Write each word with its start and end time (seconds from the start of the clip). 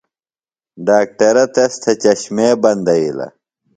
ڈاکٹرہ 0.87 1.45
تس 1.53 1.71
تھےۡ 1.81 1.97
چشمے 2.01 2.47
بندئِلہ۔ 2.61 3.27